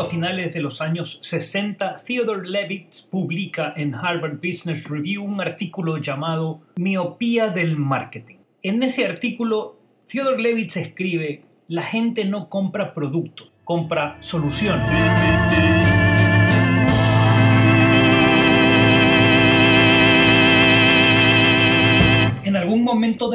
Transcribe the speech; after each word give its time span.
a 0.00 0.06
finales 0.06 0.52
de 0.52 0.60
los 0.60 0.80
años 0.80 1.20
60, 1.22 2.00
Theodore 2.04 2.48
Levitt 2.48 3.08
publica 3.10 3.72
en 3.76 3.94
Harvard 3.94 4.36
Business 4.36 4.88
Review 4.88 5.22
un 5.22 5.40
artículo 5.40 5.98
llamado 5.98 6.62
Miopía 6.76 7.50
del 7.50 7.76
Marketing. 7.76 8.36
En 8.62 8.82
ese 8.82 9.06
artículo, 9.06 9.78
Theodore 10.08 10.42
Levitt 10.42 10.76
escribe, 10.76 11.42
la 11.68 11.82
gente 11.82 12.24
no 12.24 12.48
compra 12.48 12.92
productos, 12.92 13.52
compra 13.64 14.16
soluciones. 14.20 14.90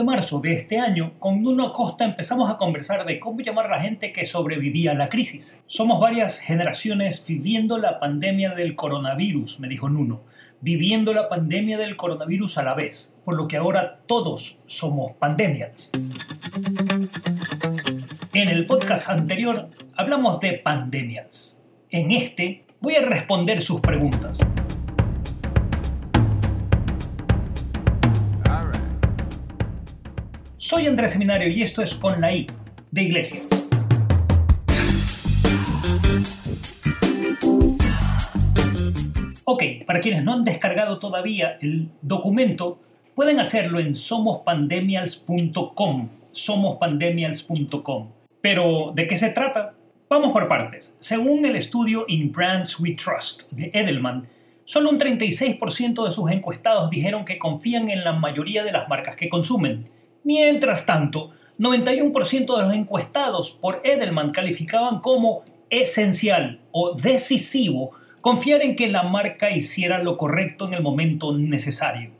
Marzo 0.09 0.39
de 0.39 0.53
este 0.53 0.79
año, 0.79 1.13
con 1.19 1.43
Nuno 1.43 1.67
Acosta 1.67 2.03
empezamos 2.03 2.49
a 2.49 2.57
conversar 2.57 3.05
de 3.05 3.19
cómo 3.19 3.41
llamar 3.41 3.67
a 3.67 3.77
la 3.77 3.81
gente 3.81 4.11
que 4.11 4.25
sobrevivía 4.25 4.93
a 4.93 4.95
la 4.95 5.07
crisis. 5.07 5.61
Somos 5.67 5.99
varias 5.99 6.39
generaciones 6.39 7.23
viviendo 7.27 7.77
la 7.77 7.99
pandemia 7.99 8.55
del 8.55 8.75
coronavirus, 8.75 9.59
me 9.59 9.67
dijo 9.67 9.87
Nuno, 9.87 10.23
viviendo 10.61 11.13
la 11.13 11.29
pandemia 11.29 11.77
del 11.77 11.95
coronavirus 11.95 12.57
a 12.57 12.63
la 12.63 12.73
vez, 12.73 13.19
por 13.23 13.35
lo 13.35 13.47
que 13.47 13.57
ahora 13.57 13.99
todos 14.07 14.57
somos 14.65 15.11
pandemias. 15.11 15.91
En 18.33 18.49
el 18.49 18.65
podcast 18.65 19.11
anterior 19.11 19.69
hablamos 19.95 20.39
de 20.39 20.53
pandemias. 20.53 21.61
En 21.91 22.09
este 22.09 22.65
voy 22.81 22.95
a 22.95 23.03
responder 23.03 23.61
sus 23.61 23.79
preguntas. 23.79 24.39
Soy 30.69 30.85
Andrés 30.85 31.13
Seminario 31.13 31.49
y 31.49 31.63
esto 31.63 31.81
es 31.81 31.95
Con 31.95 32.21
la 32.21 32.31
I, 32.31 32.45
de 32.91 33.01
Iglesia. 33.01 33.41
Ok, 39.45 39.63
para 39.87 39.99
quienes 39.99 40.23
no 40.23 40.33
han 40.33 40.43
descargado 40.43 40.99
todavía 40.99 41.57
el 41.59 41.89
documento, 42.03 42.79
pueden 43.15 43.39
hacerlo 43.39 43.79
en 43.79 43.95
somospandemials.com. 43.95 46.09
Somospandemials.com. 46.33 48.09
Pero, 48.39 48.91
¿de 48.93 49.07
qué 49.07 49.17
se 49.17 49.31
trata? 49.31 49.73
Vamos 50.07 50.31
por 50.31 50.47
partes. 50.47 50.95
Según 50.99 51.47
el 51.47 51.55
estudio 51.55 52.05
In 52.07 52.31
Brands 52.31 52.79
We 52.79 52.91
Trust 52.91 53.51
de 53.53 53.71
Edelman, 53.73 54.27
solo 54.65 54.91
un 54.91 54.99
36% 54.99 56.05
de 56.05 56.11
sus 56.11 56.29
encuestados 56.29 56.91
dijeron 56.91 57.25
que 57.25 57.39
confían 57.39 57.89
en 57.89 58.03
la 58.03 58.13
mayoría 58.13 58.63
de 58.63 58.71
las 58.71 58.87
marcas 58.87 59.15
que 59.15 59.29
consumen 59.29 59.97
Mientras 60.23 60.85
tanto, 60.85 61.31
91% 61.59 62.57
de 62.57 62.63
los 62.63 62.73
encuestados 62.73 63.51
por 63.51 63.81
Edelman 63.83 64.31
calificaban 64.31 64.99
como 64.99 65.43
esencial 65.69 66.61
o 66.71 66.95
decisivo 66.95 67.91
confiar 68.21 68.61
en 68.61 68.75
que 68.75 68.87
la 68.87 69.03
marca 69.03 69.51
hiciera 69.51 70.01
lo 70.03 70.17
correcto 70.17 70.67
en 70.67 70.73
el 70.73 70.81
momento 70.81 71.35
necesario. 71.37 72.11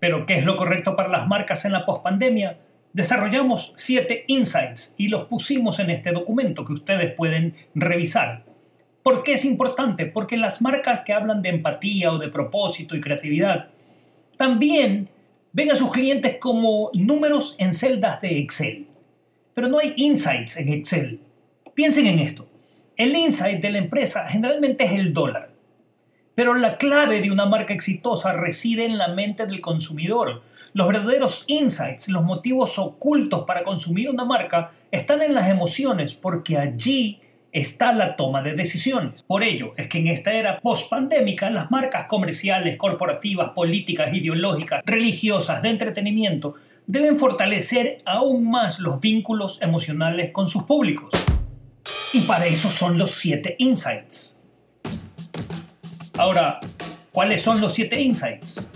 Pero, 0.00 0.26
¿qué 0.26 0.34
es 0.34 0.44
lo 0.44 0.56
correcto 0.56 0.96
para 0.96 1.08
las 1.08 1.26
marcas 1.26 1.64
en 1.64 1.72
la 1.72 1.84
pospandemia? 1.84 2.58
Desarrollamos 2.92 3.72
siete 3.76 4.24
insights 4.28 4.94
y 4.96 5.08
los 5.08 5.24
pusimos 5.24 5.78
en 5.80 5.90
este 5.90 6.12
documento 6.12 6.64
que 6.64 6.72
ustedes 6.72 7.12
pueden 7.12 7.54
revisar. 7.74 8.44
¿Por 9.02 9.22
qué 9.22 9.32
es 9.32 9.44
importante? 9.44 10.06
Porque 10.06 10.36
las 10.36 10.62
marcas 10.62 11.00
que 11.04 11.12
hablan 11.12 11.42
de 11.42 11.50
empatía 11.50 12.12
o 12.12 12.18
de 12.18 12.28
propósito 12.28 12.96
y 12.96 13.00
creatividad 13.00 13.68
también 14.36 15.08
ven 15.52 15.70
a 15.70 15.76
sus 15.76 15.92
clientes 15.92 16.36
como 16.38 16.90
números 16.94 17.56
en 17.58 17.74
celdas 17.74 18.20
de 18.20 18.38
Excel. 18.38 18.86
Pero 19.54 19.68
no 19.68 19.78
hay 19.78 19.94
insights 19.96 20.56
en 20.56 20.72
Excel. 20.72 21.20
Piensen 21.74 22.06
en 22.06 22.18
esto. 22.18 22.48
El 22.96 23.16
insight 23.16 23.60
de 23.60 23.70
la 23.70 23.78
empresa 23.78 24.26
generalmente 24.28 24.84
es 24.84 24.92
el 24.92 25.12
dólar. 25.12 25.52
Pero 26.34 26.54
la 26.54 26.76
clave 26.76 27.20
de 27.20 27.30
una 27.30 27.46
marca 27.46 27.74
exitosa 27.74 28.32
reside 28.32 28.84
en 28.84 28.98
la 28.98 29.08
mente 29.08 29.46
del 29.46 29.60
consumidor. 29.60 30.42
Los 30.72 30.88
verdaderos 30.88 31.44
insights, 31.48 32.08
los 32.08 32.22
motivos 32.22 32.78
ocultos 32.78 33.44
para 33.44 33.64
consumir 33.64 34.10
una 34.10 34.24
marca, 34.24 34.72
están 34.90 35.22
en 35.22 35.34
las 35.34 35.48
emociones 35.48 36.14
porque 36.14 36.56
allí 36.56 37.20
está 37.58 37.92
la 37.92 38.16
toma 38.16 38.42
de 38.42 38.54
decisiones. 38.54 39.22
Por 39.22 39.42
ello, 39.42 39.74
es 39.76 39.88
que 39.88 39.98
en 39.98 40.08
esta 40.08 40.32
era 40.32 40.60
post-pandémica, 40.60 41.50
las 41.50 41.70
marcas 41.70 42.06
comerciales, 42.06 42.76
corporativas, 42.76 43.50
políticas, 43.50 44.12
ideológicas, 44.14 44.82
religiosas, 44.86 45.62
de 45.62 45.70
entretenimiento, 45.70 46.54
deben 46.86 47.18
fortalecer 47.18 48.02
aún 48.06 48.50
más 48.50 48.78
los 48.78 49.00
vínculos 49.00 49.60
emocionales 49.60 50.30
con 50.30 50.48
sus 50.48 50.64
públicos. 50.64 51.12
Y 52.14 52.22
para 52.22 52.46
eso 52.46 52.70
son 52.70 52.96
los 52.96 53.10
siete 53.10 53.54
insights. 53.58 54.40
Ahora, 56.16 56.60
¿cuáles 57.12 57.42
son 57.42 57.60
los 57.60 57.74
siete 57.74 58.00
insights? 58.00 58.70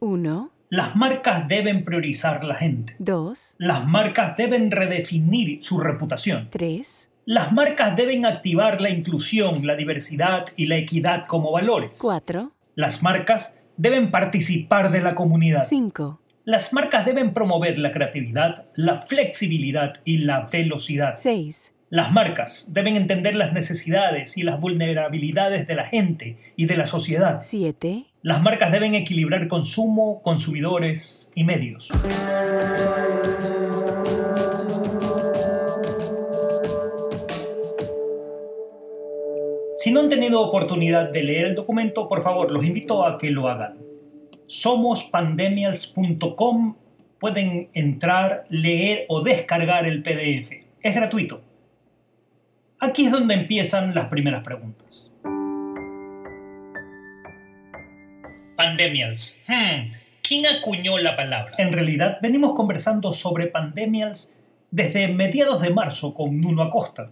1. 0.00 0.50
Las 0.70 0.96
marcas 0.96 1.46
deben 1.48 1.84
priorizar 1.84 2.44
la 2.44 2.54
gente. 2.54 2.96
2. 2.98 3.56
Las 3.58 3.86
marcas 3.86 4.36
deben 4.36 4.70
redefinir 4.70 5.62
su 5.62 5.78
reputación. 5.78 6.48
3. 6.50 7.09
Las 7.26 7.52
marcas 7.52 7.96
deben 7.96 8.24
activar 8.24 8.80
la 8.80 8.90
inclusión, 8.90 9.66
la 9.66 9.76
diversidad 9.76 10.46
y 10.56 10.66
la 10.66 10.76
equidad 10.76 11.26
como 11.26 11.52
valores. 11.52 11.98
4. 12.00 12.52
Las 12.74 13.02
marcas 13.02 13.56
deben 13.76 14.10
participar 14.10 14.90
de 14.90 15.00
la 15.00 15.14
comunidad. 15.14 15.66
5. 15.68 16.20
Las 16.44 16.72
marcas 16.72 17.04
deben 17.04 17.32
promover 17.34 17.78
la 17.78 17.92
creatividad, 17.92 18.64
la 18.74 18.98
flexibilidad 19.02 20.00
y 20.04 20.18
la 20.18 20.46
velocidad. 20.50 21.14
6. 21.16 21.74
Las 21.90 22.12
marcas 22.12 22.72
deben 22.72 22.96
entender 22.96 23.34
las 23.34 23.52
necesidades 23.52 24.36
y 24.38 24.42
las 24.42 24.60
vulnerabilidades 24.60 25.66
de 25.66 25.74
la 25.74 25.84
gente 25.84 26.38
y 26.56 26.66
de 26.66 26.76
la 26.76 26.86
sociedad. 26.86 27.40
7. 27.42 28.06
Las 28.22 28.42
marcas 28.42 28.70
deben 28.70 28.94
equilibrar 28.94 29.48
consumo, 29.48 30.22
consumidores 30.22 31.32
y 31.34 31.44
medios. 31.44 31.90
Si 39.90 39.94
no 39.94 40.02
han 40.02 40.08
tenido 40.08 40.40
oportunidad 40.40 41.10
de 41.10 41.24
leer 41.24 41.46
el 41.46 41.56
documento, 41.56 42.08
por 42.08 42.22
favor, 42.22 42.52
los 42.52 42.64
invito 42.64 43.04
a 43.04 43.18
que 43.18 43.28
lo 43.28 43.48
hagan. 43.48 43.76
Somospandemials.com 44.46 46.76
pueden 47.18 47.70
entrar, 47.74 48.46
leer 48.50 49.04
o 49.08 49.20
descargar 49.20 49.88
el 49.88 50.04
PDF. 50.04 50.52
Es 50.80 50.94
gratuito. 50.94 51.42
Aquí 52.78 53.06
es 53.06 53.10
donde 53.10 53.34
empiezan 53.34 53.92
las 53.92 54.06
primeras 54.06 54.44
preguntas. 54.44 55.10
Pandemials. 58.56 59.40
Hmm, 59.48 59.90
¿Quién 60.22 60.46
acuñó 60.46 60.98
la 60.98 61.16
palabra? 61.16 61.54
En 61.58 61.72
realidad, 61.72 62.18
venimos 62.22 62.54
conversando 62.54 63.12
sobre 63.12 63.48
pandemials 63.48 64.36
desde 64.70 65.08
mediados 65.08 65.60
de 65.60 65.70
marzo 65.70 66.14
con 66.14 66.40
Nuno 66.40 66.62
Acosta. 66.62 67.10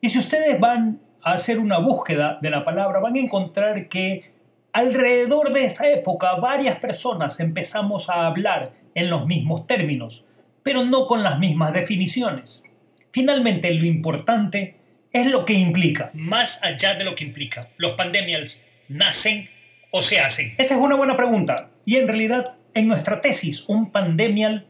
Y 0.00 0.08
si 0.08 0.20
ustedes 0.20 0.60
van 0.60 1.00
hacer 1.32 1.58
una 1.58 1.78
búsqueda 1.78 2.38
de 2.40 2.50
la 2.50 2.64
palabra, 2.64 3.00
van 3.00 3.16
a 3.16 3.20
encontrar 3.20 3.88
que 3.88 4.30
alrededor 4.72 5.52
de 5.52 5.64
esa 5.64 5.90
época 5.90 6.36
varias 6.36 6.78
personas 6.78 7.40
empezamos 7.40 8.08
a 8.08 8.26
hablar 8.26 8.72
en 8.94 9.10
los 9.10 9.26
mismos 9.26 9.66
términos, 9.66 10.24
pero 10.62 10.84
no 10.84 11.06
con 11.06 11.22
las 11.22 11.38
mismas 11.38 11.72
definiciones. 11.72 12.62
Finalmente, 13.10 13.72
lo 13.72 13.84
importante 13.84 14.76
es 15.12 15.26
lo 15.26 15.44
que 15.44 15.54
implica. 15.54 16.10
Más 16.14 16.62
allá 16.62 16.94
de 16.94 17.04
lo 17.04 17.14
que 17.14 17.24
implica, 17.24 17.60
¿los 17.76 17.92
pandemials 17.92 18.64
nacen 18.88 19.48
o 19.90 20.02
se 20.02 20.20
hacen? 20.20 20.54
Esa 20.58 20.74
es 20.74 20.80
una 20.80 20.94
buena 20.94 21.16
pregunta. 21.16 21.70
Y 21.84 21.96
en 21.96 22.06
realidad, 22.06 22.54
en 22.74 22.86
nuestra 22.86 23.20
tesis, 23.20 23.68
un 23.68 23.90
pandemial 23.90 24.66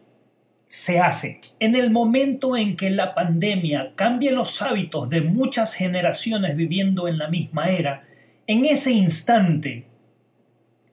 se 0.66 0.98
hace. 1.00 1.40
En 1.60 1.76
el 1.76 1.90
momento 1.90 2.56
en 2.56 2.76
que 2.76 2.90
la 2.90 3.14
pandemia 3.14 3.92
cambia 3.94 4.32
los 4.32 4.60
hábitos 4.62 5.08
de 5.08 5.20
muchas 5.20 5.74
generaciones 5.74 6.56
viviendo 6.56 7.08
en 7.08 7.18
la 7.18 7.28
misma 7.28 7.66
era, 7.70 8.04
en 8.46 8.64
ese 8.64 8.92
instante 8.92 9.86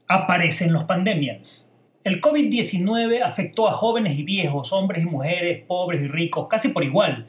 aparecen 0.08 0.74
los 0.74 0.84
pandemias. 0.84 1.72
El 2.04 2.20
COVID-19 2.22 3.22
afectó 3.24 3.68
a 3.68 3.74
jóvenes 3.74 4.20
y 4.20 4.24
viejos, 4.24 4.74
hombres 4.74 5.04
y 5.04 5.06
mujeres, 5.06 5.64
pobres 5.66 6.02
y 6.02 6.08
ricos, 6.08 6.48
casi 6.50 6.70
por 6.70 6.84
igual. 6.84 7.28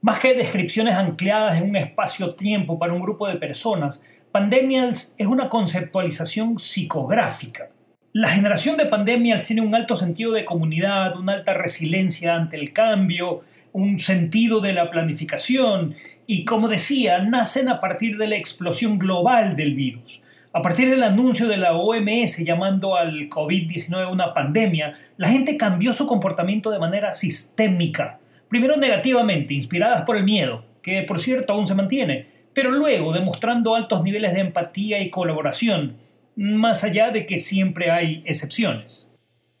Más 0.00 0.18
que 0.18 0.34
descripciones 0.34 0.94
ancladas 0.94 1.58
en 1.60 1.68
un 1.68 1.76
espacio-tiempo 1.76 2.78
para 2.78 2.92
un 2.92 3.02
grupo 3.02 3.28
de 3.28 3.36
personas, 3.36 4.02
Pandemials 4.32 5.14
es 5.16 5.28
una 5.28 5.48
conceptualización 5.48 6.58
psicográfica. 6.58 7.68
La 8.16 8.28
generación 8.28 8.76
de 8.76 8.86
pandemias 8.86 9.44
tiene 9.44 9.62
un 9.62 9.74
alto 9.74 9.96
sentido 9.96 10.30
de 10.30 10.44
comunidad, 10.44 11.16
una 11.16 11.32
alta 11.32 11.52
resiliencia 11.52 12.36
ante 12.36 12.56
el 12.56 12.72
cambio, 12.72 13.42
un 13.72 13.98
sentido 13.98 14.60
de 14.60 14.72
la 14.72 14.88
planificación 14.88 15.96
y, 16.24 16.44
como 16.44 16.68
decía, 16.68 17.18
nacen 17.18 17.68
a 17.68 17.80
partir 17.80 18.16
de 18.16 18.28
la 18.28 18.36
explosión 18.36 19.00
global 19.00 19.56
del 19.56 19.74
virus. 19.74 20.22
A 20.52 20.62
partir 20.62 20.88
del 20.88 21.02
anuncio 21.02 21.48
de 21.48 21.56
la 21.56 21.72
OMS 21.74 22.38
llamando 22.44 22.94
al 22.94 23.28
COVID-19 23.28 24.08
una 24.12 24.32
pandemia, 24.32 24.96
la 25.16 25.28
gente 25.28 25.56
cambió 25.56 25.92
su 25.92 26.06
comportamiento 26.06 26.70
de 26.70 26.78
manera 26.78 27.14
sistémica. 27.14 28.20
Primero 28.48 28.76
negativamente, 28.76 29.54
inspiradas 29.54 30.02
por 30.02 30.16
el 30.16 30.22
miedo, 30.22 30.64
que 30.82 31.02
por 31.02 31.18
cierto 31.18 31.52
aún 31.52 31.66
se 31.66 31.74
mantiene, 31.74 32.28
pero 32.52 32.70
luego 32.70 33.12
demostrando 33.12 33.74
altos 33.74 34.04
niveles 34.04 34.34
de 34.34 34.40
empatía 34.42 35.00
y 35.00 35.10
colaboración, 35.10 36.03
más 36.36 36.84
allá 36.84 37.10
de 37.10 37.26
que 37.26 37.38
siempre 37.38 37.90
hay 37.90 38.22
excepciones. 38.26 39.08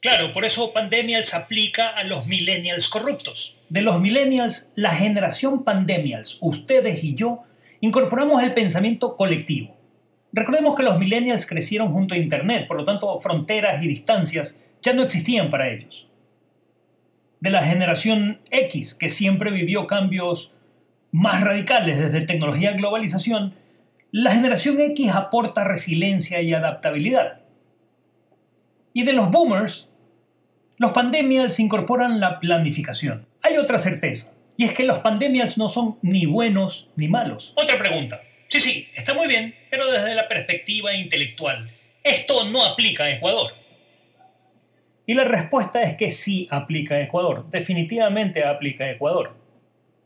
Claro, 0.00 0.32
por 0.32 0.44
eso 0.44 0.72
Pandemials 0.72 1.32
aplica 1.32 1.88
a 1.88 2.04
los 2.04 2.26
millennials 2.26 2.88
corruptos. 2.88 3.56
De 3.70 3.80
los 3.80 4.00
millennials, 4.00 4.70
la 4.74 4.94
generación 4.94 5.64
Pandemials, 5.64 6.38
ustedes 6.42 7.02
y 7.02 7.14
yo, 7.14 7.44
incorporamos 7.80 8.42
el 8.42 8.52
pensamiento 8.52 9.16
colectivo. 9.16 9.74
Recordemos 10.32 10.76
que 10.76 10.82
los 10.82 10.98
millennials 10.98 11.46
crecieron 11.46 11.92
junto 11.92 12.14
a 12.14 12.18
Internet, 12.18 12.66
por 12.66 12.76
lo 12.76 12.84
tanto 12.84 13.18
fronteras 13.20 13.82
y 13.82 13.88
distancias 13.88 14.60
ya 14.82 14.92
no 14.92 15.04
existían 15.04 15.48
para 15.50 15.70
ellos. 15.70 16.06
De 17.40 17.50
la 17.50 17.62
generación 17.62 18.40
X, 18.50 18.94
que 18.94 19.10
siempre 19.10 19.50
vivió 19.50 19.86
cambios 19.86 20.52
más 21.12 21.42
radicales 21.42 21.98
desde 21.98 22.26
tecnología 22.26 22.72
y 22.72 22.76
globalización, 22.76 23.54
la 24.16 24.30
generación 24.30 24.80
X 24.80 25.10
aporta 25.12 25.64
resiliencia 25.64 26.40
y 26.40 26.54
adaptabilidad. 26.54 27.40
Y 28.92 29.02
de 29.02 29.12
los 29.12 29.28
boomers, 29.32 29.90
los 30.76 30.92
pandemials 30.92 31.58
incorporan 31.58 32.20
la 32.20 32.38
planificación. 32.38 33.26
Hay 33.42 33.56
otra 33.56 33.76
certeza, 33.76 34.32
y 34.56 34.66
es 34.66 34.72
que 34.72 34.84
los 34.84 35.00
pandemials 35.00 35.58
no 35.58 35.68
son 35.68 35.98
ni 36.00 36.26
buenos 36.26 36.92
ni 36.94 37.08
malos. 37.08 37.54
Otra 37.56 37.76
pregunta. 37.76 38.22
Sí, 38.46 38.60
sí, 38.60 38.88
está 38.94 39.14
muy 39.14 39.26
bien, 39.26 39.52
pero 39.68 39.90
desde 39.90 40.14
la 40.14 40.28
perspectiva 40.28 40.94
intelectual, 40.94 41.68
esto 42.04 42.44
no 42.44 42.64
aplica 42.64 43.06
a 43.06 43.10
Ecuador. 43.10 43.50
Y 45.06 45.14
la 45.14 45.24
respuesta 45.24 45.82
es 45.82 45.94
que 45.96 46.12
sí 46.12 46.46
aplica 46.52 46.94
a 46.94 47.02
Ecuador, 47.02 47.50
definitivamente 47.50 48.44
aplica 48.44 48.84
a 48.84 48.92
Ecuador. 48.92 49.43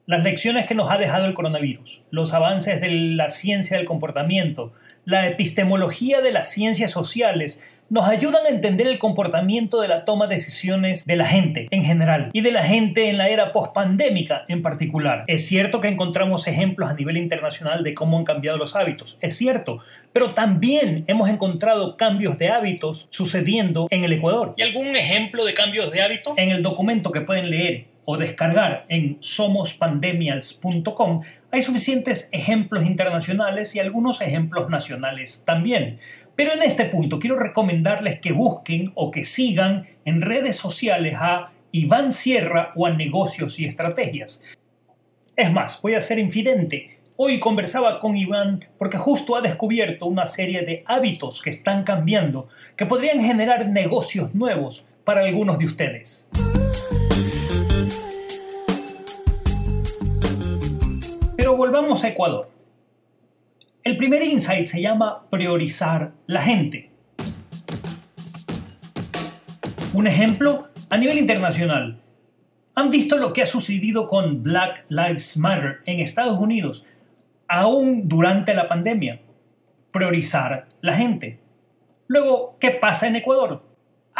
Las 0.08 0.24
lecciones 0.24 0.64
que 0.64 0.74
nos 0.74 0.90
ha 0.90 0.96
dejado 0.96 1.26
el 1.26 1.34
coronavirus, 1.34 2.00
los 2.10 2.32
avances 2.32 2.80
de 2.80 2.88
la 2.88 3.28
ciencia 3.28 3.76
del 3.76 3.84
comportamiento, 3.84 4.72
la 5.04 5.26
epistemología 5.26 6.22
de 6.22 6.32
las 6.32 6.50
ciencias 6.50 6.92
sociales, 6.92 7.62
nos 7.90 8.08
ayudan 8.08 8.46
a 8.46 8.48
entender 8.48 8.86
el 8.86 8.96
comportamiento 8.96 9.82
de 9.82 9.88
la 9.88 10.06
toma 10.06 10.26
de 10.26 10.36
decisiones 10.36 11.04
de 11.04 11.16
la 11.16 11.26
gente 11.26 11.68
en 11.70 11.82
general 11.82 12.30
y 12.32 12.40
de 12.40 12.52
la 12.52 12.62
gente 12.62 13.10
en 13.10 13.18
la 13.18 13.28
era 13.28 13.52
pospandémica 13.52 14.46
en 14.48 14.62
particular. 14.62 15.24
Es 15.26 15.46
cierto 15.46 15.82
que 15.82 15.88
encontramos 15.88 16.48
ejemplos 16.48 16.88
a 16.88 16.94
nivel 16.94 17.18
internacional 17.18 17.84
de 17.84 17.92
cómo 17.92 18.16
han 18.16 18.24
cambiado 18.24 18.56
los 18.56 18.76
hábitos, 18.76 19.18
es 19.20 19.36
cierto, 19.36 19.80
pero 20.14 20.32
también 20.32 21.04
hemos 21.06 21.28
encontrado 21.28 21.98
cambios 21.98 22.38
de 22.38 22.48
hábitos 22.48 23.08
sucediendo 23.10 23.88
en 23.90 24.04
el 24.04 24.14
Ecuador. 24.14 24.54
¿Y 24.56 24.62
algún 24.62 24.96
ejemplo 24.96 25.44
de 25.44 25.52
cambios 25.52 25.90
de 25.90 26.00
hábito? 26.00 26.32
En 26.38 26.48
el 26.48 26.62
documento 26.62 27.12
que 27.12 27.20
pueden 27.20 27.50
leer 27.50 27.97
o 28.10 28.16
descargar 28.16 28.86
en 28.88 29.18
somospandemials.com 29.20 31.20
hay 31.50 31.60
suficientes 31.60 32.30
ejemplos 32.32 32.86
internacionales 32.86 33.76
y 33.76 33.80
algunos 33.80 34.22
ejemplos 34.22 34.70
nacionales 34.70 35.42
también. 35.44 35.98
Pero 36.34 36.54
en 36.54 36.62
este 36.62 36.86
punto 36.86 37.18
quiero 37.18 37.38
recomendarles 37.38 38.18
que 38.20 38.32
busquen 38.32 38.92
o 38.94 39.10
que 39.10 39.24
sigan 39.24 39.88
en 40.06 40.22
redes 40.22 40.56
sociales 40.56 41.16
a 41.18 41.52
Iván 41.70 42.10
Sierra 42.10 42.72
o 42.76 42.86
a 42.86 42.94
Negocios 42.94 43.60
y 43.60 43.66
Estrategias. 43.66 44.42
Es 45.36 45.52
más, 45.52 45.82
voy 45.82 45.92
a 45.92 46.00
ser 46.00 46.18
infidente. 46.18 47.00
Hoy 47.16 47.38
conversaba 47.38 48.00
con 48.00 48.16
Iván 48.16 48.64
porque 48.78 48.96
justo 48.96 49.36
ha 49.36 49.42
descubierto 49.42 50.06
una 50.06 50.24
serie 50.24 50.62
de 50.62 50.82
hábitos 50.86 51.42
que 51.42 51.50
están 51.50 51.84
cambiando 51.84 52.48
que 52.74 52.86
podrían 52.86 53.20
generar 53.20 53.68
negocios 53.68 54.34
nuevos 54.34 54.86
para 55.04 55.20
algunos 55.20 55.58
de 55.58 55.66
ustedes. 55.66 56.30
Volvamos 61.58 62.04
a 62.04 62.08
Ecuador. 62.08 62.48
El 63.82 63.96
primer 63.96 64.22
insight 64.22 64.66
se 64.66 64.80
llama 64.80 65.28
priorizar 65.28 66.12
la 66.28 66.40
gente. 66.40 66.92
Un 69.92 70.06
ejemplo 70.06 70.68
a 70.88 70.96
nivel 70.96 71.18
internacional. 71.18 72.00
¿Han 72.76 72.90
visto 72.90 73.18
lo 73.18 73.32
que 73.32 73.42
ha 73.42 73.46
sucedido 73.46 74.06
con 74.06 74.44
Black 74.44 74.84
Lives 74.88 75.36
Matter 75.36 75.80
en 75.84 75.98
Estados 75.98 76.38
Unidos, 76.38 76.86
aún 77.48 78.08
durante 78.08 78.54
la 78.54 78.68
pandemia? 78.68 79.20
Priorizar 79.90 80.68
la 80.80 80.92
gente. 80.92 81.40
Luego, 82.06 82.56
¿qué 82.60 82.70
pasa 82.70 83.08
en 83.08 83.16
Ecuador? 83.16 83.67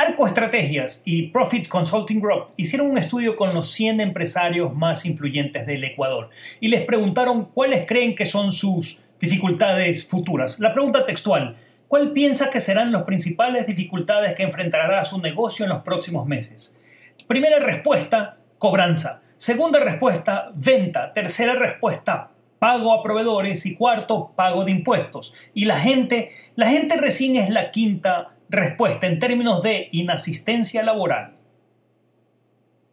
Arco 0.01 0.29
Estrategias 0.29 1.03
y 1.05 1.23
Profit 1.31 1.67
Consulting 1.67 2.21
Group 2.21 2.53
hicieron 2.57 2.89
un 2.89 2.99
estudio 2.99 3.35
con 3.35 3.53
los 3.53 3.73
100 3.73 4.01
empresarios 4.01 4.73
más 4.73 5.05
influyentes 5.05 5.67
del 5.67 5.83
Ecuador 5.83 6.31
y 6.61 6.69
les 6.69 6.83
preguntaron 6.83 7.47
cuáles 7.47 7.85
creen 7.85 8.15
que 8.15 8.25
son 8.25 8.53
sus 8.53 9.01
dificultades 9.21 10.07
futuras. 10.07 10.61
La 10.61 10.73
pregunta 10.73 11.05
textual, 11.05 11.57
¿cuál 11.89 12.13
piensa 12.13 12.49
que 12.49 12.61
serán 12.61 12.93
las 12.93 13.03
principales 13.03 13.67
dificultades 13.67 14.37
que 14.37 14.45
enfrentará 14.45 15.05
su 15.05 15.21
negocio 15.21 15.65
en 15.65 15.71
los 15.71 15.81
próximos 15.81 16.29
meses? 16.29 16.79
Primera 17.27 17.59
respuesta, 17.59 18.37
cobranza. 18.59 19.23
Segunda 19.37 19.81
respuesta, 19.81 20.53
venta. 20.55 21.13
Tercera 21.13 21.55
respuesta, 21.55 22.31
pago 22.61 22.93
a 22.93 23.03
proveedores. 23.03 23.67
Y 23.67 23.75
cuarto, 23.75 24.31
pago 24.37 24.65
de 24.65 24.71
impuestos. 24.71 25.35
Y 25.55 25.65
la 25.65 25.77
gente, 25.77 26.31
la 26.55 26.69
gente 26.69 26.97
recién 26.99 27.35
es 27.35 27.51
la 27.51 27.73
quinta 27.73 28.37
respuesta 28.49 29.07
en 29.07 29.19
términos 29.19 29.63
de 29.63 29.89
inasistencia 29.93 30.83
laboral. 30.83 31.37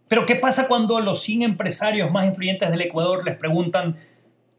Pero 0.08 0.26
¿qué 0.26 0.36
pasa 0.36 0.68
cuando 0.68 1.00
los 1.00 1.22
100 1.24 1.42
empresarios 1.42 2.12
más 2.12 2.26
influyentes 2.28 2.70
del 2.70 2.82
Ecuador 2.82 3.26
les 3.26 3.36
preguntan 3.38 3.98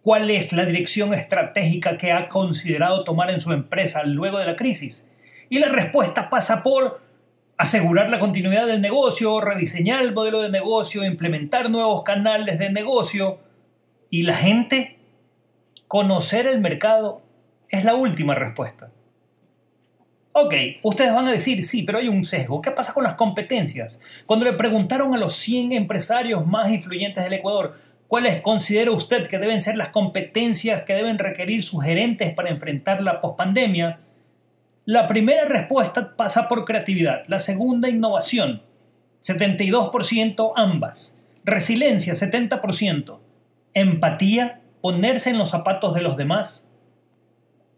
cuál 0.06 0.30
es 0.30 0.52
la 0.52 0.64
dirección 0.64 1.12
estratégica 1.14 1.98
que 1.98 2.12
ha 2.12 2.28
considerado 2.28 3.02
tomar 3.02 3.28
en 3.28 3.40
su 3.40 3.50
empresa 3.50 4.04
luego 4.04 4.38
de 4.38 4.46
la 4.46 4.54
crisis. 4.54 5.08
Y 5.48 5.58
la 5.58 5.68
respuesta 5.68 6.30
pasa 6.30 6.62
por 6.62 7.00
asegurar 7.56 8.08
la 8.08 8.20
continuidad 8.20 8.68
del 8.68 8.80
negocio, 8.80 9.40
rediseñar 9.40 10.00
el 10.00 10.14
modelo 10.14 10.42
de 10.42 10.48
negocio, 10.48 11.04
implementar 11.04 11.70
nuevos 11.70 12.04
canales 12.04 12.60
de 12.60 12.70
negocio. 12.70 13.40
Y 14.08 14.22
la 14.22 14.36
gente, 14.36 14.96
conocer 15.88 16.46
el 16.46 16.60
mercado 16.60 17.22
es 17.68 17.84
la 17.84 17.96
última 17.96 18.36
respuesta. 18.36 18.92
Ok, 20.38 20.54
ustedes 20.82 21.14
van 21.14 21.26
a 21.28 21.32
decir, 21.32 21.62
sí, 21.64 21.82
pero 21.82 21.96
hay 21.96 22.08
un 22.08 22.22
sesgo. 22.22 22.60
¿Qué 22.60 22.70
pasa 22.70 22.92
con 22.92 23.04
las 23.04 23.14
competencias? 23.14 24.02
Cuando 24.26 24.44
le 24.44 24.52
preguntaron 24.52 25.14
a 25.14 25.16
los 25.16 25.34
100 25.36 25.72
empresarios 25.72 26.46
más 26.46 26.70
influyentes 26.70 27.24
del 27.24 27.32
Ecuador, 27.32 27.74
¿Cuáles 28.08 28.40
considera 28.40 28.92
usted 28.92 29.26
que 29.26 29.38
deben 29.38 29.60
ser 29.60 29.76
las 29.76 29.88
competencias 29.88 30.84
que 30.84 30.94
deben 30.94 31.18
requerir 31.18 31.62
sus 31.62 31.82
gerentes 31.82 32.32
para 32.34 32.50
enfrentar 32.50 33.02
la 33.02 33.20
pospandemia? 33.20 33.98
La 34.84 35.08
primera 35.08 35.44
respuesta 35.44 36.14
pasa 36.16 36.46
por 36.46 36.64
creatividad, 36.64 37.24
la 37.26 37.40
segunda 37.40 37.88
innovación, 37.88 38.62
72% 39.22 40.52
ambas, 40.54 41.18
resiliencia 41.44 42.14
70%, 42.14 43.18
empatía, 43.74 44.60
ponerse 44.80 45.30
en 45.30 45.38
los 45.38 45.50
zapatos 45.50 45.92
de 45.92 46.02
los 46.02 46.16
demás. 46.16 46.70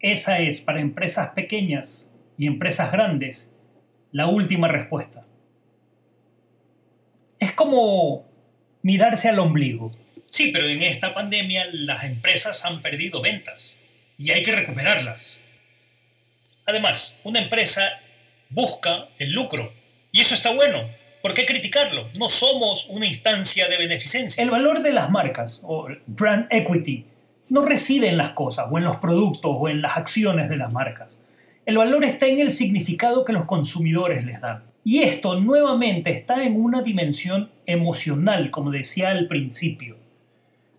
Esa 0.00 0.40
es 0.40 0.60
para 0.60 0.80
empresas 0.80 1.30
pequeñas 1.30 2.07
y 2.38 2.46
empresas 2.46 2.90
grandes 2.92 3.52
la 4.12 4.26
última 4.26 4.68
respuesta. 4.68 5.26
Es 7.38 7.52
como 7.52 8.26
mirarse 8.82 9.28
al 9.28 9.38
ombligo. 9.38 9.92
Sí, 10.30 10.50
pero 10.52 10.68
en 10.68 10.82
esta 10.82 11.14
pandemia 11.14 11.66
las 11.72 12.04
empresas 12.04 12.64
han 12.64 12.80
perdido 12.80 13.20
ventas 13.20 13.78
y 14.16 14.30
hay 14.30 14.42
que 14.42 14.52
recuperarlas. 14.52 15.40
Además, 16.66 17.18
una 17.24 17.40
empresa 17.40 17.90
busca 18.50 19.08
el 19.18 19.32
lucro 19.32 19.72
y 20.12 20.20
eso 20.20 20.34
está 20.34 20.52
bueno. 20.52 20.88
¿Por 21.22 21.34
qué 21.34 21.46
criticarlo? 21.46 22.08
No 22.14 22.28
somos 22.28 22.86
una 22.88 23.06
instancia 23.06 23.68
de 23.68 23.76
beneficencia. 23.76 24.42
El 24.42 24.50
valor 24.50 24.82
de 24.82 24.92
las 24.92 25.10
marcas 25.10 25.60
o 25.64 25.88
brand 26.06 26.46
equity 26.50 27.04
no 27.48 27.64
reside 27.64 28.08
en 28.08 28.16
las 28.16 28.30
cosas 28.30 28.66
o 28.70 28.78
en 28.78 28.84
los 28.84 28.98
productos 28.98 29.56
o 29.58 29.68
en 29.68 29.82
las 29.82 29.96
acciones 29.96 30.48
de 30.48 30.56
las 30.56 30.72
marcas. 30.72 31.20
El 31.68 31.76
valor 31.76 32.02
está 32.02 32.26
en 32.26 32.40
el 32.40 32.50
significado 32.50 33.26
que 33.26 33.34
los 33.34 33.44
consumidores 33.44 34.24
les 34.24 34.40
dan. 34.40 34.62
Y 34.84 35.00
esto 35.00 35.38
nuevamente 35.38 36.08
está 36.08 36.42
en 36.42 36.58
una 36.58 36.80
dimensión 36.80 37.50
emocional, 37.66 38.50
como 38.50 38.70
decía 38.70 39.10
al 39.10 39.26
principio. 39.26 39.98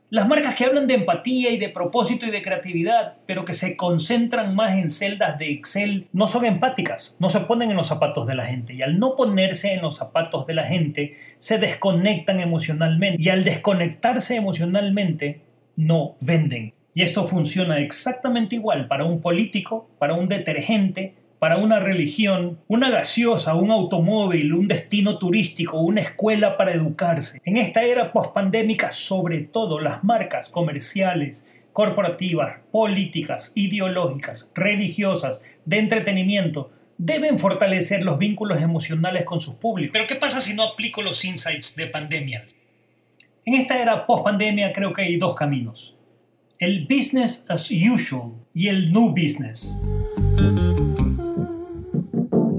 Las 0.09 0.27
marcas 0.27 0.55
que 0.55 0.65
hablan 0.65 0.87
de 0.87 0.95
empatía 0.95 1.51
y 1.51 1.59
de 1.59 1.69
propósito 1.69 2.25
y 2.25 2.31
de 2.31 2.41
creatividad, 2.41 3.17
pero 3.27 3.45
que 3.45 3.53
se 3.53 3.77
concentran 3.77 4.55
más 4.55 4.79
en 4.79 4.89
celdas 4.89 5.37
de 5.37 5.51
Excel, 5.51 6.07
no 6.11 6.27
son 6.27 6.43
empáticas, 6.45 7.17
no 7.19 7.29
se 7.29 7.41
ponen 7.41 7.69
en 7.69 7.77
los 7.77 7.85
zapatos 7.85 8.25
de 8.25 8.33
la 8.33 8.45
gente. 8.45 8.73
Y 8.73 8.81
al 8.81 8.97
no 8.97 9.15
ponerse 9.15 9.73
en 9.73 9.83
los 9.83 9.95
zapatos 9.95 10.47
de 10.47 10.55
la 10.55 10.63
gente, 10.63 11.19
se 11.37 11.59
desconectan 11.59 12.39
emocionalmente. 12.39 13.21
Y 13.21 13.29
al 13.29 13.43
desconectarse 13.43 14.37
emocionalmente, 14.37 15.41
no 15.75 16.15
venden. 16.19 16.73
Y 16.93 17.03
esto 17.03 17.27
funciona 17.27 17.79
exactamente 17.79 18.55
igual 18.55 18.87
para 18.87 19.05
un 19.05 19.21
político, 19.21 19.89
para 19.99 20.13
un 20.13 20.27
detergente, 20.27 21.13
para 21.39 21.57
una 21.57 21.79
religión, 21.79 22.59
una 22.67 22.89
gaseosa, 22.89 23.55
un 23.55 23.71
automóvil, 23.71 24.53
un 24.53 24.67
destino 24.67 25.17
turístico, 25.17 25.79
una 25.79 26.01
escuela 26.01 26.57
para 26.57 26.73
educarse. 26.73 27.39
En 27.45 27.57
esta 27.57 27.83
era 27.83 28.11
pospandémica, 28.11 28.91
sobre 28.91 29.39
todo 29.39 29.79
las 29.79 30.03
marcas 30.03 30.49
comerciales 30.49 31.47
corporativas, 31.71 32.57
políticas, 32.71 33.53
ideológicas, 33.55 34.51
religiosas, 34.53 35.43
de 35.63 35.77
entretenimiento, 35.77 36.71
deben 36.97 37.39
fortalecer 37.39 38.03
los 38.03 38.17
vínculos 38.17 38.61
emocionales 38.61 39.23
con 39.23 39.39
sus 39.39 39.55
públicos. 39.55 39.93
Pero 39.93 40.07
¿qué 40.07 40.15
pasa 40.15 40.41
si 40.41 40.53
no 40.53 40.63
aplico 40.63 41.01
los 41.01 41.23
insights 41.23 41.75
de 41.77 41.87
pandemia? 41.87 42.45
En 43.45 43.53
esta 43.53 43.81
era 43.81 44.05
post-pandemia 44.05 44.73
creo 44.73 44.91
que 44.91 45.03
hay 45.03 45.15
dos 45.15 45.35
caminos. 45.35 45.95
El 46.59 46.87
business 46.87 47.45
as 47.47 47.71
usual 47.71 48.33
y 48.53 48.67
el 48.67 48.91
new 48.91 49.11
business. 49.11 49.79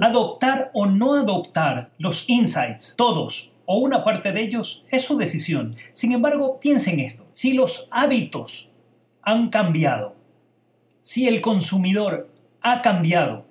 Adoptar 0.00 0.71
o 0.73 0.87
no 0.87 1.16
adoptar 1.16 1.90
los 1.99 2.26
insights, 2.30 2.95
todos 2.97 3.52
o 3.66 3.76
una 3.80 4.02
parte 4.02 4.33
de 4.33 4.40
ellos, 4.40 4.87
es 4.90 5.04
su 5.04 5.19
decisión. 5.19 5.76
Sin 5.92 6.12
embargo, 6.12 6.61
piensen 6.61 6.99
esto. 6.99 7.26
Si 7.33 7.52
los 7.52 7.88
hábitos 7.90 8.71
han 9.21 9.50
cambiado, 9.50 10.16
si 11.02 11.28
el 11.28 11.42
consumidor 11.42 12.33
ha 12.62 12.80
cambiado, 12.80 13.45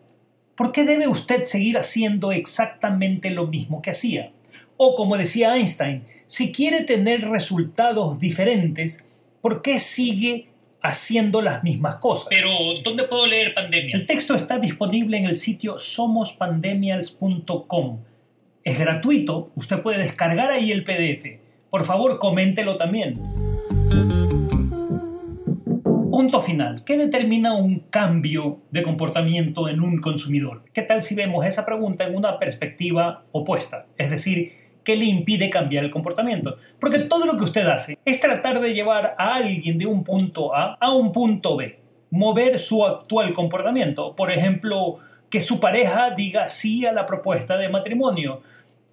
¿por 0.55 0.71
qué 0.71 0.83
debe 0.83 1.07
usted 1.07 1.43
seguir 1.43 1.77
haciendo 1.77 2.31
exactamente 2.31 3.29
lo 3.29 3.45
mismo 3.45 3.83
que 3.83 3.91
hacía? 3.91 4.31
O 4.77 4.95
como 4.95 5.15
decía 5.15 5.55
Einstein, 5.55 6.05
si 6.25 6.51
quiere 6.51 6.81
tener 6.85 7.29
resultados 7.29 8.17
diferentes, 8.17 9.05
¿por 9.41 9.61
qué 9.61 9.79
sigue 9.79 10.47
haciendo 10.81 11.41
las 11.41 11.63
mismas 11.63 11.95
cosas? 11.95 12.27
Pero, 12.29 12.49
¿dónde 12.83 13.05
puedo 13.05 13.25
leer 13.27 13.53
pandemia? 13.53 13.95
El 13.95 14.05
texto 14.05 14.35
está 14.35 14.59
disponible 14.59 15.17
en 15.17 15.25
el 15.25 15.35
sitio 15.35 15.79
somospandemials.com. 15.79 17.99
Es 18.63 18.79
gratuito, 18.79 19.51
usted 19.55 19.81
puede 19.81 19.97
descargar 19.99 20.51
ahí 20.51 20.71
el 20.71 20.83
PDF. 20.83 21.39
Por 21.69 21.85
favor, 21.85 22.19
coméntelo 22.19 22.77
también. 22.77 23.19
Punto 26.11 26.41
final. 26.41 26.83
¿Qué 26.83 26.97
determina 26.97 27.53
un 27.53 27.79
cambio 27.89 28.59
de 28.71 28.83
comportamiento 28.83 29.69
en 29.69 29.79
un 29.79 29.99
consumidor? 29.99 30.63
¿Qué 30.73 30.81
tal 30.81 31.01
si 31.01 31.15
vemos 31.15 31.45
esa 31.45 31.65
pregunta 31.65 32.05
en 32.05 32.15
una 32.15 32.37
perspectiva 32.39 33.23
opuesta? 33.31 33.85
Es 33.97 34.09
decir, 34.09 34.58
¿qué 34.83 34.95
le 34.95 35.05
impide 35.05 35.49
cambiar 35.49 35.83
el 35.83 35.91
comportamiento? 35.91 36.57
Porque 36.79 36.99
todo 36.99 37.25
lo 37.25 37.37
que 37.37 37.43
usted 37.43 37.67
hace 37.67 37.97
es 38.05 38.19
tratar 38.19 38.59
de 38.59 38.73
llevar 38.73 39.15
a 39.17 39.35
alguien 39.35 39.77
de 39.77 39.85
un 39.85 40.03
punto 40.03 40.55
A 40.55 40.77
a 40.79 40.91
un 40.91 41.11
punto 41.11 41.57
B, 41.57 41.79
mover 42.11 42.59
su 42.59 42.85
actual 42.85 43.33
comportamiento. 43.33 44.15
Por 44.15 44.31
ejemplo, 44.31 44.99
que 45.29 45.41
su 45.41 45.59
pareja 45.59 46.11
diga 46.11 46.47
sí 46.47 46.85
a 46.85 46.91
la 46.91 47.05
propuesta 47.05 47.57
de 47.57 47.69
matrimonio, 47.69 48.41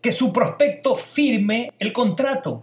que 0.00 0.12
su 0.12 0.32
prospecto 0.32 0.94
firme 0.94 1.72
el 1.78 1.92
contrato, 1.92 2.62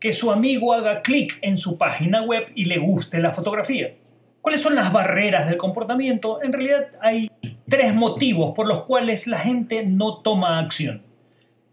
que 0.00 0.12
su 0.12 0.32
amigo 0.32 0.72
haga 0.72 1.02
clic 1.02 1.38
en 1.42 1.56
su 1.56 1.78
página 1.78 2.22
web 2.22 2.50
y 2.54 2.64
le 2.64 2.78
guste 2.78 3.20
la 3.20 3.32
fotografía. 3.32 3.94
¿Cuáles 4.40 4.60
son 4.60 4.74
las 4.74 4.92
barreras 4.92 5.46
del 5.46 5.56
comportamiento? 5.56 6.42
En 6.42 6.52
realidad 6.52 6.88
hay 7.00 7.30
tres 7.68 7.94
motivos 7.94 8.52
por 8.56 8.66
los 8.66 8.82
cuales 8.82 9.28
la 9.28 9.38
gente 9.38 9.84
no 9.86 10.18
toma 10.18 10.58
acción. 10.58 11.02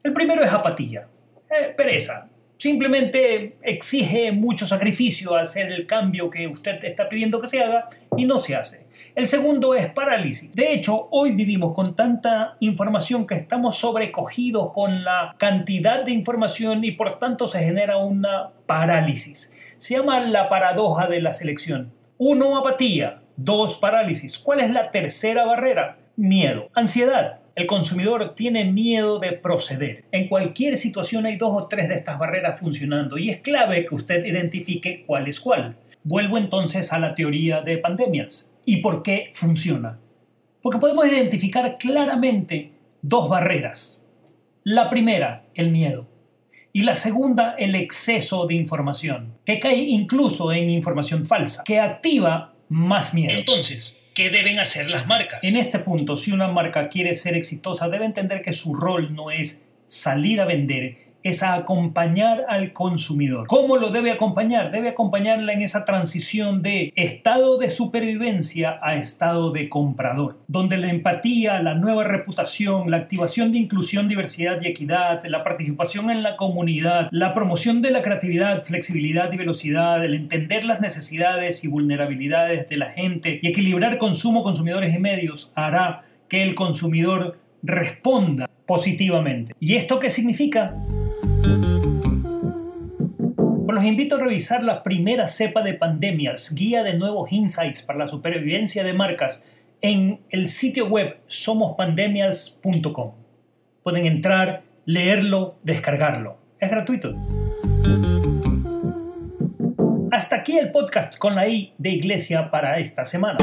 El 0.10 0.16
primero 0.16 0.44
es 0.44 0.52
apatía, 0.52 1.06
eh, 1.52 1.72
pereza. 1.78 2.30
Simplemente 2.58 3.58
exige 3.62 4.32
mucho 4.32 4.66
sacrificio 4.66 5.36
hacer 5.36 5.72
el 5.72 5.86
cambio 5.86 6.32
que 6.32 6.48
usted 6.48 6.84
está 6.84 7.08
pidiendo 7.08 7.40
que 7.40 7.46
se 7.46 7.62
haga 7.62 7.86
y 8.18 8.26
no 8.26 8.40
se 8.40 8.56
hace. 8.56 8.88
El 9.14 9.28
segundo 9.28 9.76
es 9.76 9.86
parálisis. 9.92 10.52
De 10.52 10.74
hecho, 10.74 11.10
hoy 11.12 11.34
vivimos 11.34 11.76
con 11.76 11.96
tanta 11.96 12.58
información 12.60 13.28
que 13.28 13.36
estamos 13.36 13.78
sobrecogidos 13.78 14.74
con 14.74 15.04
la 15.04 15.36
cantidad 15.38 16.04
de 16.04 16.12
información 16.12 16.84
y 16.84 16.94
por 16.94 17.20
tanto 17.20 17.46
se 17.46 17.60
genera 17.60 17.98
una 17.98 18.50
parálisis. 18.66 19.54
Se 19.78 19.94
llama 19.96 20.22
la 20.22 20.50
paradoja 20.50 21.06
de 21.06 21.22
la 21.22 21.34
selección. 21.34 21.94
Uno, 22.18 22.58
apatía. 22.58 23.22
Dos, 23.38 23.78
parálisis. 23.78 24.40
¿Cuál 24.40 24.62
es 24.62 24.72
la 24.72 24.90
tercera 24.90 25.46
barrera? 25.46 26.00
Miedo. 26.16 26.70
Ansiedad. 26.74 27.39
El 27.60 27.68
consumidor 27.68 28.36
tiene 28.36 28.64
miedo 28.64 29.20
de 29.20 29.34
proceder. 29.34 30.06
En 30.14 30.30
cualquier 30.30 30.78
situación 30.78 31.26
hay 31.26 31.36
dos 31.36 31.52
o 31.52 31.68
tres 31.68 31.90
de 31.90 31.96
estas 31.96 32.18
barreras 32.18 32.58
funcionando 32.58 33.18
y 33.18 33.30
es 33.30 33.42
clave 33.42 33.86
que 33.86 33.96
usted 33.96 34.24
identifique 34.24 35.04
cuál 35.06 35.28
es 35.28 35.42
cuál. 35.42 35.76
Vuelvo 36.06 36.38
entonces 36.38 36.94
a 36.94 37.00
la 37.00 37.16
teoría 37.16 37.60
de 37.60 37.78
pandemias. 37.78 38.54
¿Y 38.64 38.78
por 38.78 39.04
qué 39.04 39.32
funciona? 39.34 40.00
Porque 40.62 40.80
podemos 40.80 41.06
identificar 41.06 41.78
claramente 41.78 42.72
dos 43.02 43.28
barreras. 43.28 44.02
La 44.64 44.90
primera, 44.90 45.44
el 45.54 45.70
miedo. 45.70 46.08
Y 46.72 46.84
la 46.84 46.96
segunda, 46.96 47.56
el 47.60 47.76
exceso 47.76 48.46
de 48.46 48.54
información, 48.54 49.34
que 49.44 49.60
cae 49.60 49.80
incluso 49.80 50.54
en 50.54 50.70
información 50.70 51.26
falsa, 51.26 51.64
que 51.66 51.82
activa 51.82 52.54
más 52.70 53.14
miedo. 53.14 53.38
Entonces, 53.38 54.00
¿qué 54.20 54.30
deben 54.30 54.60
hacer 54.60 54.90
las 54.90 55.08
marcas? 55.08 55.40
En 55.44 55.56
este 55.56 55.80
punto, 55.80 56.18
si 56.18 56.34
una 56.34 56.50
marca 56.50 56.90
quiere 56.90 57.16
ser 57.16 57.36
exitosa, 57.36 57.88
debe 57.88 58.04
entender 58.04 58.42
que 58.42 58.52
su 58.52 58.76
rol 58.76 59.16
no 59.16 59.32
es 59.32 59.64
salir 59.88 60.42
a 60.42 60.46
vender, 60.46 60.98
es 61.24 61.44
a 61.44 61.54
acompañar 61.54 62.46
al 62.48 62.74
consumidor. 62.74 63.48
¿Cómo 63.48 63.78
lo 63.78 63.92
debe 63.92 64.12
acompañar? 64.12 64.72
Debe 64.72 64.90
acompañarla 64.90 65.54
en 65.54 65.62
esa 65.62 65.86
transición 65.86 66.62
de 66.62 66.94
estado 66.96 67.58
de 67.58 67.70
supervivencia 67.70 68.80
a 68.82 68.96
estado 68.96 69.52
de 69.52 69.70
comprador, 69.70 70.40
donde 70.48 70.78
la 70.78 70.90
empatía, 70.90 71.62
la 71.62 71.76
nueva 71.76 72.04
reputación, 72.04 72.90
la 72.90 72.98
activación 72.98 73.52
de 73.52 73.58
inclusión, 73.58 74.08
diversidad 74.08 74.60
y 74.62 74.68
equidad, 74.68 75.24
la 75.26 75.44
participación 75.44 76.10
en 76.10 76.24
la 76.24 76.38
comunidad, 76.38 77.10
la 77.12 77.34
promoción 77.34 77.82
de 77.82 77.92
la 77.92 78.02
creatividad, 78.02 78.64
flexibilidad 78.64 79.32
y 79.34 79.38
velocidad, 79.38 80.04
el 80.04 80.16
entender 80.16 80.64
las 80.64 80.82
necesidades 80.82 81.64
y 81.64 81.68
vulnerabilidades 81.68 82.70
de 82.70 82.78
la 82.78 82.92
gente 82.92 83.40
y 83.42 83.48
equilibrar 83.48 83.98
consumo, 83.98 84.44
consumidores 84.44 84.94
y 84.94 85.00
medios 85.00 85.52
hará 85.56 86.04
que 86.28 86.44
el 86.44 86.56
consumidor 86.56 87.40
responda 87.64 88.50
positivamente. 88.66 89.54
¿Y 89.60 89.76
esto 89.76 90.00
qué 90.00 90.10
significa? 90.10 90.76
Los 93.80 93.88
invito 93.88 94.16
a 94.16 94.20
revisar 94.20 94.62
la 94.62 94.84
primera 94.84 95.30
cepa 95.30 95.64
de 95.64 95.74
pandemias, 95.74 96.54
guía 96.54 96.84
de 96.84 96.96
nuevos 96.96 97.32
insights 97.32 97.82
para 97.82 98.00
la 98.00 98.10
supervivencia 98.10 98.84
de 98.84 98.92
marcas, 98.92 99.46
en 99.80 100.20
el 100.32 100.48
sitio 100.48 100.88
web 100.88 101.22
somospandemials.com. 101.28 103.14
Pueden 103.82 104.06
entrar, 104.06 104.64
leerlo, 104.84 105.60
descargarlo. 105.64 106.40
Es 106.60 106.70
gratuito. 106.70 107.16
Hasta 110.12 110.36
aquí 110.36 110.58
el 110.58 110.72
podcast 110.72 111.18
con 111.18 111.36
la 111.36 111.48
I 111.48 111.74
de 111.78 111.92
Iglesia 111.92 112.52
para 112.52 112.80
esta 112.80 113.06
semana. 113.06 113.38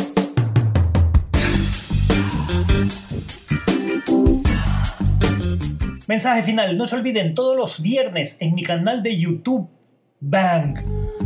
Mensaje 6.06 6.42
final, 6.42 6.76
no 6.76 6.86
se 6.86 6.94
olviden 6.94 7.32
todos 7.32 7.56
los 7.56 7.80
viernes 7.80 8.36
en 8.42 8.54
mi 8.54 8.62
canal 8.62 9.02
de 9.02 9.18
YouTube 9.18 9.70
bang. 10.20 11.25